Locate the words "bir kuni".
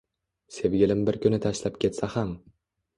1.11-1.41